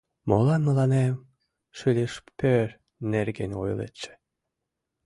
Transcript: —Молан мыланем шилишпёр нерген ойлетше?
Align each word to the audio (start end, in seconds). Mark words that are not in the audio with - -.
—Молан 0.29 0.61
мыланем 0.67 1.13
шилишпёр 1.77 2.67
нерген 3.11 3.51
ойлетше? 3.61 4.13